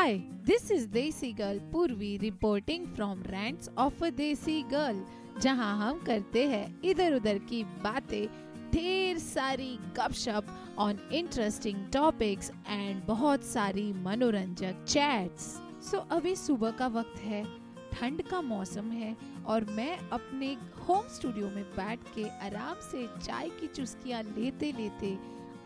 [0.00, 4.96] Hi, this is Desi Girl Purvi reporting from Rants of a Desi Girl,
[5.42, 8.26] जहाँ हम करते हैं इधर उधर की बातें
[8.72, 9.68] ढेर सारी
[9.98, 10.46] गपशप
[10.78, 15.44] ऑन इंटरेस्टिंग टॉपिक्स एंड बहुत सारी मनोरंजक चैट्स
[15.90, 17.44] सो so, अभी सुबह का वक्त है
[17.92, 20.52] ठंड का मौसम है और मैं अपने
[20.88, 25.16] होम स्टूडियो में बैठ के आराम से चाय की चुस्कियाँ लेते लेते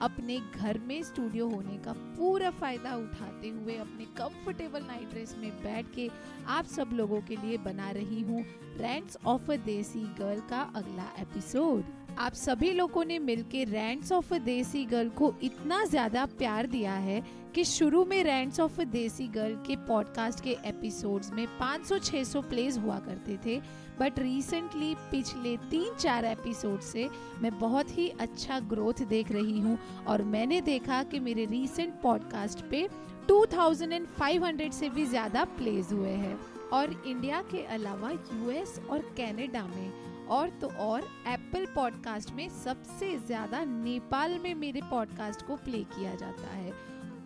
[0.01, 5.51] अपने घर में स्टूडियो होने का पूरा फ़ायदा उठाते हुए, अपने कंफर्टेबल नाइट ड्रेस में
[5.51, 6.11] बैठ के
[6.47, 8.45] आप सब लोगों के लिए बना रही हूँ
[8.77, 11.85] रेंट्स ऑफ़ अ देसी गर्ल का अगला एपिसोड
[12.19, 16.93] आप सभी लोगों ने मिलकर रैंड्स ऑफ़ अ देसी गर्ल को इतना ज़्यादा प्यार दिया
[16.93, 22.45] है कि शुरू में रैंड्स ऑफ़ अ देसी गर्ल के पॉडकास्ट के एपिसोड्स में 500-600
[22.45, 23.63] प्लेज हुआ करते थे।
[24.01, 27.11] बट रिसेंटली पिछले तीन चार एपिसोड से
[27.43, 32.61] मैं बहुत ही अच्छा ग्रोथ देख रही हूँ और मैंने देखा कि मेरे रिसेंट पॉडकास्ट
[32.71, 32.89] पे
[33.31, 36.39] 2500 से भी ज़्यादा प्लेज हुए हैं।
[36.73, 43.19] और इंडिया के अलावा यूएस और कनाडा में और तो और एप्पल पॉडकास्ट में सबसे
[43.19, 46.73] ज़्यादा नेपाल में मेरे पॉडकास्ट को प्ले किया जाता है।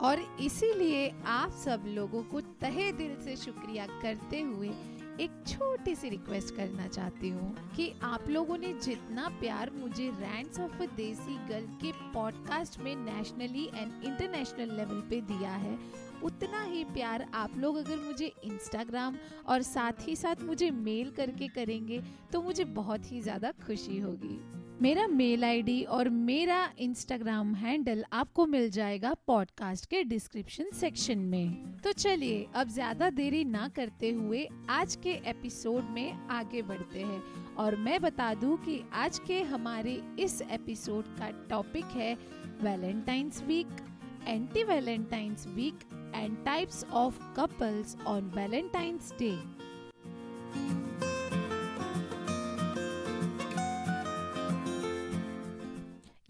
[0.00, 4.70] और इसीलिए आप सब लोगों को तहे दिल से शुक्रिया करते हुए
[5.20, 10.60] एक छोटी सी रिक्वेस्ट करना चाहती हूँ कि आप लोगों ने जितना प्यार मुझे रैंड
[10.60, 15.78] ऑफ़ देसी गर्ल के पॉडकास्ट में नेशनली एंड इंटरनेशनल लेवल पे दिया है,
[16.22, 19.16] उतना ही प्यार आप लोग अगर मुझे इंस्टाग्राम
[19.46, 24.40] और साथ ही साथ मुझे मेल करके करेंगे तो मुझे बहुत ही ज़्यादा खुशी होगी।
[24.82, 31.78] मेरा मेल आईडी और मेरा इंस्टाग्राम हैंडल आपको मिल जाएगा पॉडकास्ट के डिस्क्रिप्शन सेक्शन में
[31.78, 37.22] तो चलिए, अब ज़्यादा देरी ना करते हुए आज के एपिसोड में आगे बढ़ते हैं
[37.54, 42.14] और मैं बता दूँ कि आज के हमारे इस एपिसोड का टॉपिक है
[42.62, 43.68] Valentine's week
[44.28, 49.57] anti Valentine's week and types of couples on Valentine's Day.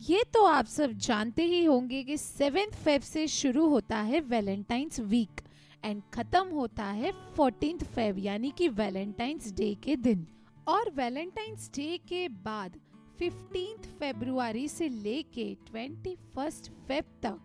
[0.09, 5.01] ये तो आप सब जानते ही होंगे कि सेवेंथ फेब से शुरू होता है वैलेंटाइंस
[5.01, 5.41] वीक
[5.85, 10.27] एंड खत्म होता है फोर्टीन फेब, यानी कि वैलेंटाइंस डे के दिन।
[10.69, 12.79] और वैलेंटाइंस डे के बाद
[13.19, 17.39] फिफ्टींथ फेब्रुआरी से लेके ट्वेंटी फ़र्स्ट फेब तक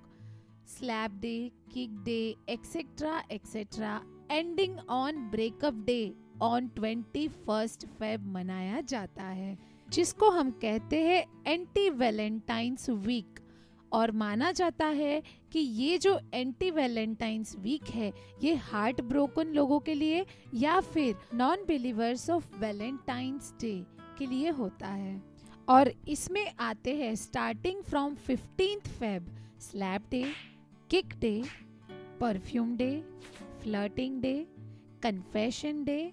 [0.70, 4.02] slap day, kick day etcetera etcetera
[4.32, 9.58] ending on breakup day on twenty first Feb मनाया जाता है।
[9.94, 13.40] जिसको हम कहते हैं एंटी वैलेंटाइंस वीक
[13.92, 15.22] और माना जाता है
[15.52, 18.12] कि ये जो एंटी वैलेंटाइंस वीक है,
[18.44, 23.76] ये हार्ट ब्रोकन लोगों के लिए या फिर non believers of Valentine's day
[24.18, 25.22] के लिए होता है।
[25.70, 30.26] और इसमें आते हैं starting from fifteenth Feb slap day
[30.90, 31.42] kick day
[32.20, 32.92] perfume day
[33.64, 34.36] flirting day
[35.04, 36.12] confession day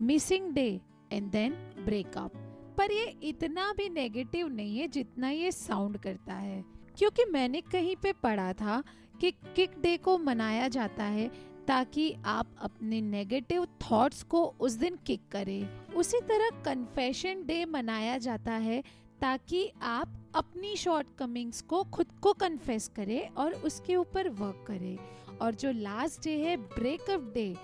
[0.00, 0.80] missing day
[1.12, 1.52] and then
[1.84, 2.46] breakup
[2.80, 6.64] पर ये इतना भी नेगेटिव नहीं है जितना ये साउंड करता है।
[6.98, 8.82] क्योंकि मैंने कहीं पे पढ़ा था
[9.20, 11.30] कि किक डे को मनाया जाता है
[11.68, 18.18] ताकि आप अपने नेगेटिव थॉट्स को उस दिन किक करें। उसी तरह कन्फेशन डे मनाया
[18.18, 18.82] जाता है
[19.20, 24.98] ताकि आप अपनी शॉर्ट कमिंग्स को खुद को कन्फेस करें और उसके ऊपर वर्क करें।
[25.42, 27.56] और जो लास्ट डे है ब्रेकअप डे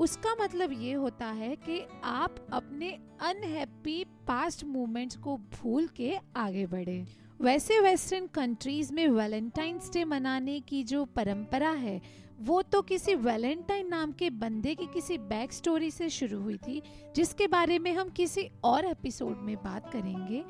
[0.00, 2.90] उसका मतलब ये होता है कि आप अपने
[3.20, 7.04] अनहैप्पी पास्ट मोमेंट्स को भूल के आगे बढ़े
[7.40, 12.00] वैसे वेस्टर्न कंट्रीज़ में वैलेंटाइंस डे मनाने की जो परंपरा है
[12.40, 16.82] वो तो किसी वैलेंटाइन नाम के बंदे की किसी बैक स्टोरी से शुरू हुई थी
[17.16, 20.44] जिसके बारे में हम किसी और एपिसोड में बात करेंगे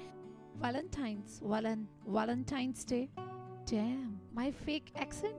[0.60, 3.08] Valentine's, Valen, Valentine's Day.
[3.66, 5.34] Damn, my fake accent.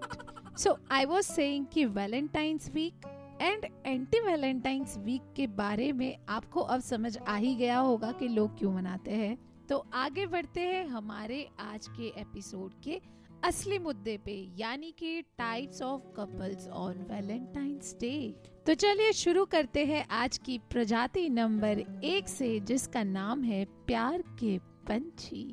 [0.56, 3.06] so I was saying कि Valentine's week
[3.42, 8.28] and anti Valentine's week के बारे में आपको अब समझ आ ही गया होगा कि
[8.28, 9.38] लोग क्यों मनाते हैं।
[9.70, 13.00] तो आगे बढ़ते हैं हमारे आज के एपिसोड के
[13.44, 18.34] असली मुद्दे पे, यानी कि types of couples on Valentine's day
[18.66, 24.24] तो चलिए शुरू करते हैं आज की प्रजाति नंबर एक से, जिसका नाम है प्यार
[24.40, 24.58] के
[24.88, 25.44] पंछी।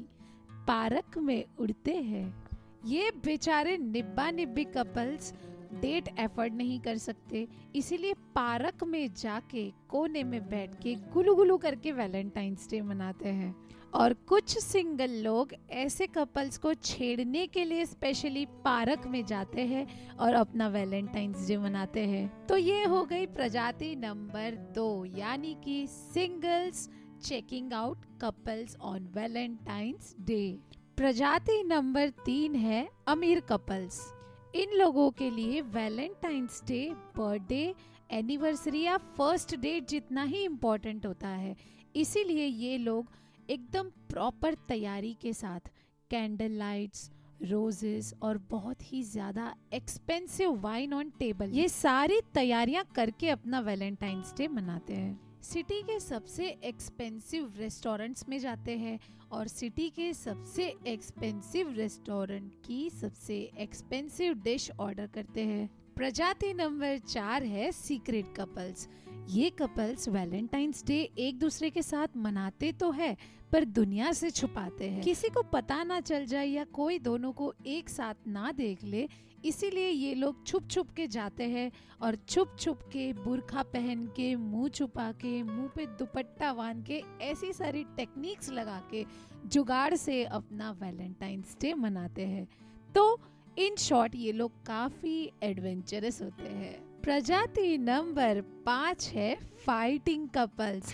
[0.68, 2.48] पार्क में उड़ते हैं।
[2.86, 5.32] ये बेचारे निब्बा निब्बी कपल्स
[5.74, 11.56] डेट एफर्ड नहीं कर सकते। इसीलिए पार्क में जाके कोने में बैठ के गुलू गुलू
[11.56, 13.54] करके वैलेंटाइंस डे मनाते हैं।
[13.94, 20.16] और कुछ सिंगल लोग ऐसे कपल्स को छेड़ने के लिए स्पेशली पार्क में जाते हैं
[20.16, 25.86] और अपना वैलेंटाइंस डे मनाते हैं। तो ये हो गई प्रजाति नंबर दो यानी कि
[25.86, 26.88] singles
[27.22, 30.58] checking out couples on Valentine's day.
[30.96, 34.14] प्रजाति नंबर तीन है अमीर कपल्स।
[34.58, 36.80] इन लोगों के लिए वैलेंटाइंस डे
[37.16, 37.74] बर्थडे
[38.10, 41.54] एनिवर्सरी या फ़र्स्ट डेट जितना ही इम्पोर्टेंट होता है।
[41.96, 43.12] इसीलिए ये लोग
[43.50, 45.70] एकदम प्रॉपर तैयारी के साथ
[46.10, 47.10] कैंडल लाइट्स
[47.42, 54.34] रोजेस और बहुत ही ज़्यादा एक्सपेंसिव वाइन ऑन टेबल ये सारी तैयारियाँ करके अपना वैलेंटाइंस
[54.38, 58.98] डे मनाते हैं। सिटी के सबसे एक्सपेंसिव रेस्टोरेंट्स में जाते हैं
[59.32, 66.98] और सिटी के सबसे एक्सपेंसिव रेस्टोरेंट की सबसे एक्सपेंसिव डिश ऑर्डर करते हैं। प्रजाति नंबर
[66.98, 68.88] चार है सीक्रेट कपल्स
[69.28, 73.16] ये कपल्स वैलेंटाइंस डे एक दूसरे के साथ मनाते तो है
[73.52, 77.54] पर दुनिया से छुपाते हैं। किसी को पता ना चल जाए या कोई दोनों को
[77.66, 79.08] एक साथ ना देख ले,
[79.44, 81.70] इसीलिए ये लोग छुप छुप के जाते हैं
[82.02, 87.02] और छुप छुप के बुरखा पहन के, मुँह छुपा के, मुँह पे दुपट्टा बाँध के,
[87.22, 89.04] ऐसी सारी टेक्निक्स लगा के
[89.46, 92.46] जुगाड़ से अपना वैलेंटाइंस डे मनाते हैं।
[92.94, 93.20] तो
[93.58, 99.34] इन शॉर्ट ये लोग काफ़ी एडवेंचरस होते हैं। प्रजाति नंबर पाँच है
[99.66, 100.92] फाइटिंग कपल्स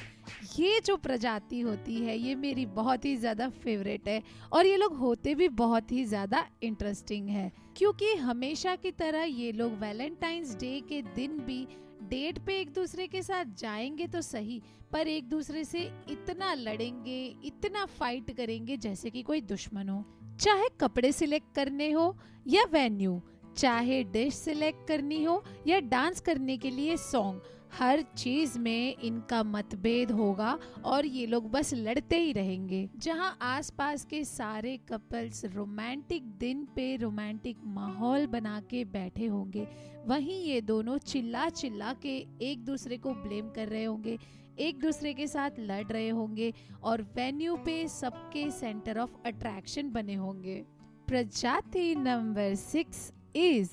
[0.59, 4.23] ये जो प्रजाति होती है, ये मेरी बहुत ही ज़्यादा फेवरेट है
[4.53, 9.51] और ये लोग होते भी बहुत ही ज़्यादा इंटरेस्टिंग है। क्योंकि हमेशा की तरह ये
[9.53, 11.67] लोग वैलेंटाइंस डे के दिन भी
[12.03, 14.61] डेट पे एक दूसरे के साथ जाएँगे तो सही,
[14.93, 20.05] पर एक दूसरे से इतना लड़ेंगे, इतना फाइट करेंगे जैसे कि कोई दुश्मन हो।
[20.41, 22.17] चाहे कपड़े सिलेक्ट करने हो
[22.47, 23.21] या वेन्यू
[23.57, 27.43] चाहे डिश सिलेक्ट करनी हो या डांस करने के लिए सॉन्ग
[27.73, 34.05] हर चीज़ में इनका मतभेद होगा और ये लोग बस लड़ते ही रहेंगे। जहाँ आसपास
[34.05, 39.67] के सारे कपल्स रोमांटिक दिन पे रोमांटिक माहौल बना के बैठे होंगे,
[40.07, 44.19] वहीं ये दोनों चिल्ला चिल्ला के एक दूसरे को ब्लेम कर रहे होंगे,
[44.59, 46.53] एक दूसरे के साथ लड़ रहे होंगे
[46.83, 50.65] और वेन्यू पे सबके सेंटर ऑफ़ अट्रैक्शन बने होंगे।
[51.09, 53.71] प्रजाति number six is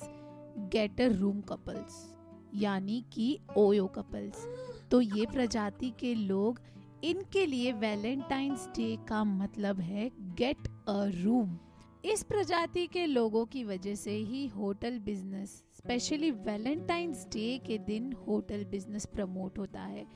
[0.58, 2.14] get a room couples
[2.54, 4.46] यानी कि ओयो कपल्स
[4.90, 6.60] तो ये प्रजाति के लोग
[7.04, 11.58] इनके लिए वैलेंटाइंस डे का मतलब है गेट अ रूम
[12.04, 18.12] इस प्रजाति के लोगों की वजह से ही hotel business specially Valentine's day के दिन
[18.12, 20.06] होटल बिज़नेस प्रमोट होता है.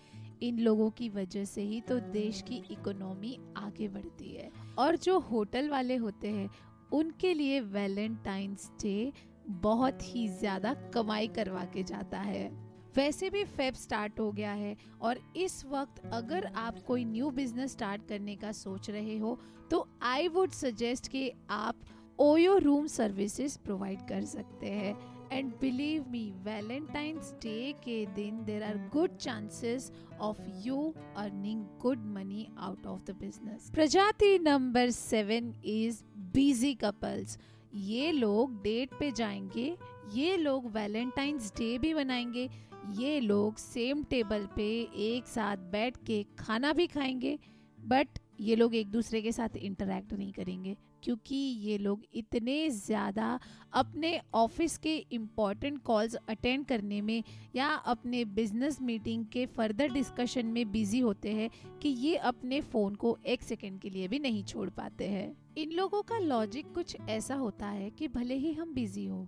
[0.43, 4.51] इन लोगों की वजह से ही तो देश की इकोनॉमी आगे बढ़ती है.
[4.79, 6.51] और जो होटल वाले होते हैं,
[6.93, 9.13] उनके लिए वैलेंटाइंस डे
[9.49, 12.49] बहुत ही ज़्यादा कमाई करवा के जाता है।
[12.97, 17.73] वैसे भी फेब स्टार्ट हो गया है और इस वक्त अगर आप कोई न्यू बिज़नेस
[17.73, 19.39] स्टार्ट करने का सोच रहे हो
[19.71, 21.81] तो आई वुड सजेस्ट कि आप
[22.19, 24.97] ओयो रूम सर्विसेज़ प्रोवाइड कर सकते हैं।
[25.33, 29.91] And believe me Valentine's day के दिन there are good chances
[30.21, 36.03] of you earning good money out of the business प्रजाति number seven is
[36.35, 37.39] busy couples
[37.77, 39.77] ये लोग डेट पे जाएँगे,
[40.15, 42.49] ये लोग वैलेंटाइंस डे भी मनाएँगे,
[42.93, 44.67] ये लोग सेम टेबल पे
[45.07, 47.39] एक साथ बैठ के खाना भी खाएँगे,
[47.81, 53.39] बट ये लोग एक दूसरे के साथ इंटरेक्ट नहीं करेंगे। क्योंकि ये लोग इतने ज़्यादा
[53.73, 57.23] अपने ऑफ़िस के इंपॉर्टेंट कॉल्स अटेंड करने में
[57.57, 61.51] या अपने बिज़नेस मीटिंग के फर्दर डिस्कशन में बिज़ी होते हैं
[61.83, 65.73] कि ये अपने फ़ोन को एक सेकेंड के लिए भी नहीं छोड़ पाते हैं। इन
[65.73, 69.27] लोगों का लॉजिक कुछ ऐसा होता है कि भले ही हम बिज़ी हो,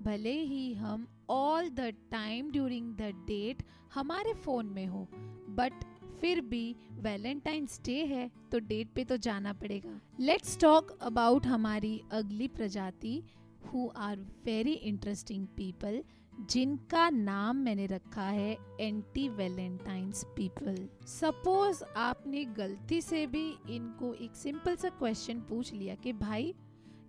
[0.00, 3.62] भले ही हम all the time during the date
[3.94, 5.08] हमारे फ़ोन में हो
[5.50, 5.84] बट
[6.20, 12.00] फिर भी वैलेंटाइंस डे है तो डेट पे तो जाना पड़ेगा। लेट्स टॉक अबाउट हमारी
[12.12, 13.22] अगली प्रजाति
[13.66, 16.02] who are very interesting people
[16.50, 24.36] जिनका नाम मैंने रखा है एंटी वैलेंटाइंस पीपल सपोज़ आपने गलती से भी इनको एक
[24.36, 26.54] सिंपल सा क्वेश्चन पूछ लिया कि भाई,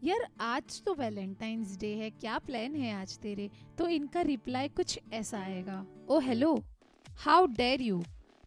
[0.03, 3.49] यार, आज तो वैलेंटाइंस डे है, क्या प्लान है आज तेरे?
[3.77, 6.55] तो इनका रिप्लाई कुछ ऐसा आएगा oh hello
[7.19, 8.03] how dare you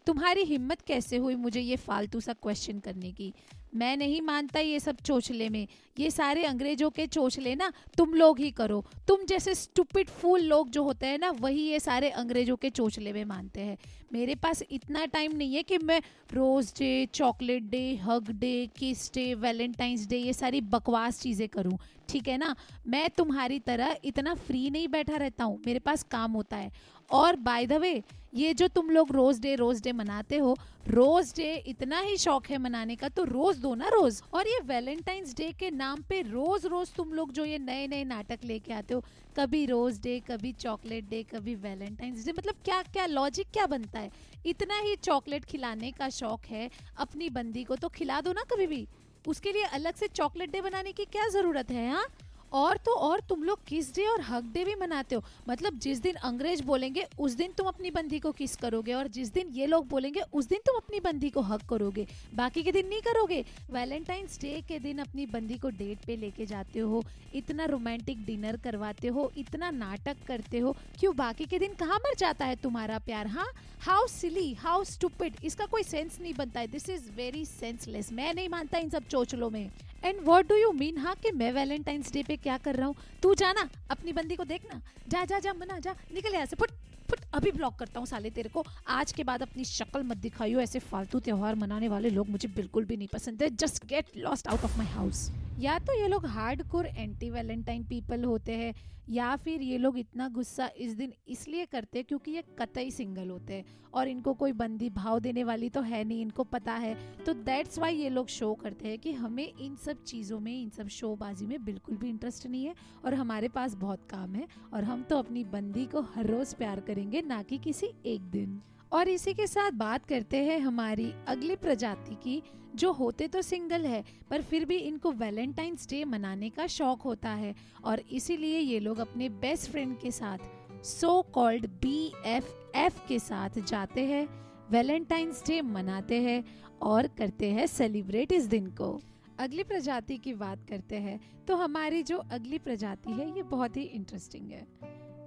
[0.07, 3.33] तुम्हारी हिम्मत कैसे हुई मुझे ये फालतू सा क्वेश्चन करने की?
[3.76, 5.66] मैं नहीं मानता ये सब चोचले में।
[5.99, 10.71] ये सारे अंग्रेज़ों के चोचले ना, तुम लोग ही करो। तुम जैसे स्टूपिड फूल लोग
[10.71, 13.76] जो होते हैं ना, वही ये सारे अंग्रेज़ों के चोचले में मानते हैं।
[14.12, 16.00] मेरे पास इतना टाइम नहीं है कि मैं
[16.35, 21.78] rose day chocolate day hug day kiss day Valentine's day ये सारी बकवास चीज़ें करूँ।
[22.09, 22.54] ठीक है ना?
[22.87, 26.71] मैं तुम्हारी तरह इतना फ्री नहीं बैठा रहता हूँ। मेरे पास काम होता है।
[27.11, 28.02] और बाय द वे
[28.35, 30.57] ये जो तुम लोग रोज डे रोज डे मनाते हो
[30.88, 34.59] रोज डे इतना ही शौक है मनाने का तो रोज दो ना रोज। और ये
[34.64, 38.73] वैलेंटाइंस डे के नाम पे रोज रोज तुम लोग जो ये नए नए नाटक लेके
[38.73, 39.03] आते हो,
[39.37, 44.00] कभी रोज डे, कभी चॉकलेट डे, कभी वैलेंटाइंस डे मतलब क्या क्या लॉजिक क्या बनता
[44.00, 44.11] है?
[44.47, 48.67] इतना ही चॉकलेट खिलाने का शौक है अपनी बंदी को तो खिला दो ना कभी
[48.67, 48.87] भी।
[49.25, 52.07] उसके लिए अलग से चॉकलेट डे बनाने की क्या ज़रूरत है हाँ?
[52.55, 55.25] और तो और तुम लोग किस डे और हक डे भी मनाते हो?
[55.49, 58.93] मतलब जिस दिन अंग्रेज़ बोलेंगे, उस दिन तुम अपनी बंदी को किस करोगे?
[58.95, 62.63] और जिस दिन ये लोग बोलेंगे, उस दिन तुम अपनी बंदी को हक करोगे। बाकी
[62.63, 63.45] के दिन नहीं करोगे?
[63.71, 68.57] वैलेंटाइंस डे के दिन अपनी बंदी को डेट पे लेके जाते हो, इतना रोमांटिक डिनर
[68.57, 71.17] करवाते हो, इतना नाटक करते हो। क्यों?
[71.17, 73.53] बाकी के दिन कहाँ मर जाता है तुम्हारा प्यार हाँ?
[73.81, 78.35] हाउ सिली हाउ स्टूपिड इसका कोई सेंस नहीं बनता है। दिस इज़ वेरी सेंसलेस मैं
[78.35, 79.71] नहीं मानता इन सब चोचलों में।
[80.05, 82.95] And what do you mean हाँ कि मैं वैलेंटाइंस डे पे क्या कर रहा हूँ?
[83.23, 86.71] तू जाना, अपनी बंदी को देखना। जा जा जा, मना, जा, निकल यहाँ से। फुट
[87.11, 90.61] फुट, अभी ब्लॉक करता हूँ साले तेरे को। आज के बाद अपनी शक्ल मत दिखाइयो,
[90.61, 94.49] ऐसे फालतू त्यौहार मनाने वाले लोग मुझे बिल्कुल भी नहीं पसंद है। Just get lost
[94.49, 95.29] out of my house
[95.61, 98.75] या तो ये लोग hardcore anti Valentine people होते हैं,
[99.11, 103.31] या फिर ये लोग इतना गुस्सा इस दिन इसलिए करते हैं क्योंकि ये कतई सिंगल
[103.31, 106.95] होते हैं और इनको कोई बंदी भाव देने वाली तो है नहीं, इनको पता है।
[107.25, 110.71] तो दैट्स वाई ये लोग शो करते हैं कि हमें इन सब चीज़ों में, इन
[110.71, 114.85] सब शोबाजी में बिल्कुल भी इंटरेस्ट नहीं है और हमारे पास बहुत काम है और
[114.85, 118.61] हम तो अपनी बंदी को हर रोज़ प्यार करेंगे ना कि किसी एक दिन।
[118.95, 122.43] और इसी के साथ बात करते हैं हमारी अगली प्रजाति की,
[122.75, 127.31] जो होते तो सिंगल है, पर फिर भी इनको वैलेंटाइंस डे मनाने का शौक होता
[127.31, 133.07] है। और इसीलिए ये लोग अपने बेस्ट फ्रेंड के साथ so called B F F
[133.09, 134.27] के साथ जाते हैं,
[134.71, 136.45] वैलेंटाइंस डे मनाते हैं
[136.83, 138.99] और करते हैं सेलिब्रेट इस दिन को।
[139.39, 143.83] अगली प्रजाति की बात करते हैं तो हमारी जो अगली प्रजाति है, ये बहुत ही
[143.83, 144.67] इंटरेस्टिंग है।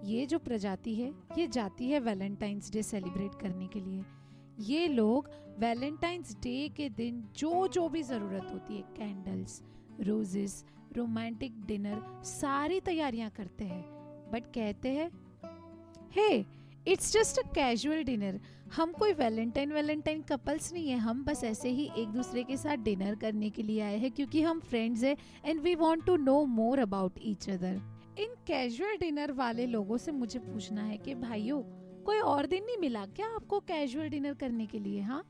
[0.04, 4.04] ये जो प्रजाति है, ये जाती है वैलेंटाइंस डे सेलिब्रेट करने के लिए।
[4.66, 9.62] ये लोग वैलेंटाइंस डे के दिन जो जो भी ज़रूरत होती है कैंडल्स
[10.02, 10.64] रोजेस
[10.98, 13.82] रोमांटिक डिनर सारी तैयारियाँ करते हैं।
[14.32, 15.10] बट कहते हैं
[16.16, 16.46] hey
[16.88, 18.40] it's just a casual dinner
[18.76, 20.98] हम कोई वैलेंटाइन वैलेंटाइन कपल्स नहीं है.
[20.98, 24.42] हम बस ऐसे ही एक दूसरे के साथ डिनर करने के लिए आए हैं क्योंकि
[24.42, 27.80] हम फ्रेंड्स हैं and we want to know more about each other
[28.20, 31.62] in casual dinner वाले लोगों से मुझे पूछना है कि, भाइयों,
[32.04, 35.24] कोई और दिन नहीं मिला क्या आपको कैजुअल डिनर करने के लिए हाँ?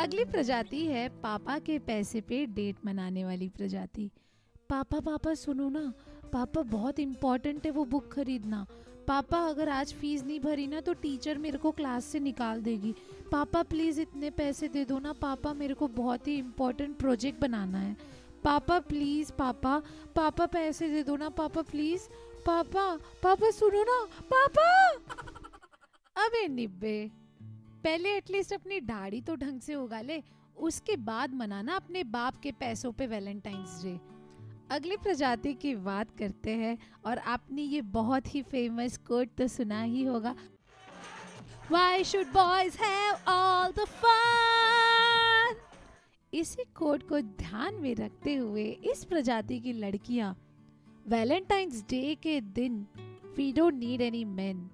[0.00, 4.10] अगली प्रजाति है पापा के पैसे पे डेट मनाने वाली प्रजाति।
[4.70, 5.92] पापा पापा, सुनो ना।
[6.32, 8.66] पापा बहुत इम्पोर्टेंट है वो बुक खरीदना।
[9.08, 12.94] पापा, अगर आज फ़ीस नहीं भरी ना तो टीचर मेरे को क्लास से निकाल देगी।
[13.32, 17.78] पापा प्लीज़ इतने पैसे दे दो ना। पापा, मेरे को बहुत ही इम्पोर्टेंट प्रोजेक्ट बनाना
[17.78, 17.96] है।
[18.44, 19.78] पापा प्लीज़ पापा।
[20.16, 22.08] पापा, पैसे दे दो ना, पापा प्लीज़
[22.46, 22.86] पापा
[23.22, 24.68] पापा, सुनो ना। पापा!
[26.16, 27.10] अबे निब्बे,
[27.84, 30.22] पहले एटलीस्ट अपनी दाढ़ी तो ढंग से उगा ले
[30.56, 33.98] उसके बाद मनाना अपने बाप के पैसों पे वैलेंटाइंस डे
[34.70, 39.82] अगली प्रजाति की बात करते हैं, और आपने ये बहुत ही फ़ेमस कोट तो सुना
[39.82, 40.34] ही होगा।
[41.70, 44.83] Why should boys have all the fun?
[46.34, 50.36] इसी कोड को ध्यान में रखते हुए इस प्रजाति की लड़कियाँ
[51.08, 52.86] वैलेंटाइंस डे के दिन
[53.36, 54.70] we don't need any man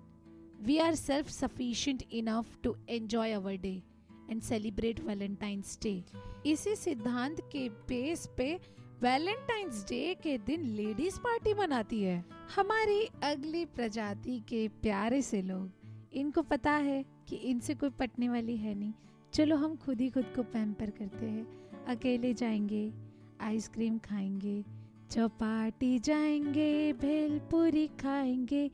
[0.68, 3.82] we are self sufficient enough to enjoy our day
[4.28, 6.02] and celebrate Valentine's Day.
[6.46, 8.60] इसी सिद्धांत के बेस पे
[9.02, 12.24] वैलेंटाइंस डे के दिन लेडीज़ पार्टी मनाती है।
[12.56, 15.70] हमारी अगली प्रजाति के प्यारे से लोग,
[16.12, 18.92] इनको पता है कि इनसे कोई पटने वाली है नहीं।
[19.34, 22.92] चलो हम खुद ही खुद को पैम्पर करते हैं। अकेले जाएँगे,
[23.40, 24.64] आइसक्रीम खाएँगे,
[25.10, 28.70] चौपाटी जाएँगे, भेलपुरी खाएँगे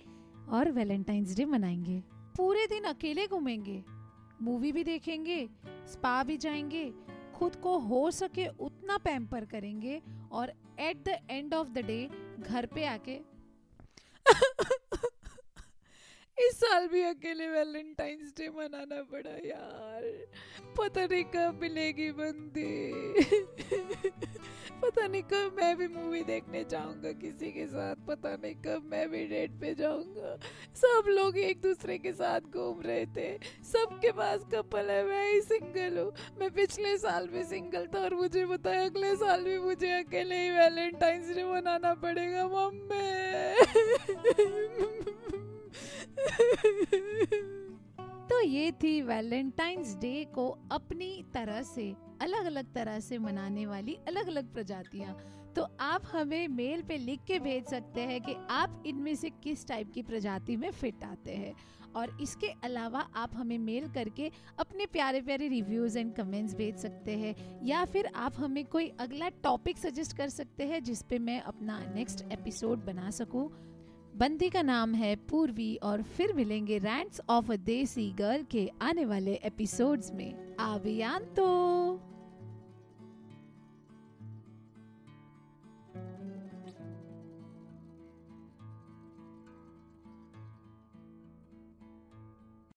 [0.49, 2.03] और वैलेंटाइंस डे मनाएँगे।
[2.37, 3.83] पूरे दिन अकेले घूमेंगे,
[4.43, 5.49] मूवी भी देखेंगे,
[5.93, 6.93] स्पा भी जाएँगे,
[7.35, 12.09] खुद को हो सके उतना पैम्पर करेंगे और at the end of the day
[12.41, 13.21] घर पे आके
[16.39, 20.03] इस साल भी अकेले वैलेंटाइंस डे मनाना पड़ा यार।
[20.79, 22.73] पता नहीं कब मिलेगी बंदी।
[24.83, 29.09] पता नहीं कब मैं भी मूवी देखने जाऊँगा किसी के साथ। पता नहीं कब मैं
[29.11, 30.37] भी डेट पे जाऊँगा।
[30.77, 33.39] सब लोग एक दूसरे के साथ घूम रहे थे।
[33.73, 38.15] सबके पास कपल है, मैं ही सिंगल हूँ। मैं पिछले साल भी सिंगल था और
[38.15, 43.05] मुझे बताया अगले साल भी मुझे अकेले ही वैलेंटाइंस डे मनाना पड़ेगा, मम्मी।
[48.31, 53.95] तो ये थी वैलेंटाइंस डे को अपनी तरह से अलग अलग तरह से मनाने वाली
[53.95, 58.83] अलग अलग प्रजातियाँ। तो आप हमें मेल पे लिख के भेज सकते हैं कि आप
[58.87, 61.55] इनमें से किस टाइप की प्रजाति में फिट आते हैं।
[61.97, 67.13] और इसके अलावा आप हमें मेल करके अपने प्यारे प्यारे रिव्यूज़ एंड कमेंट्स भेज सकते
[67.13, 71.41] हैं। या फिर आप हमें कोई अगला टॉपिक सजेस्ट कर सकते हैं जिस पे मैं
[71.41, 73.51] अपना नेक्स्ट एपिसोड बना सकूँ।
[74.17, 79.05] बंदी का नाम है पूर्वी और फिर मिलेंगे रैंट्स ऑफ़ अ देसी गर्ल के आने
[79.05, 81.45] वाले एपिसोड्स में। आवियान तो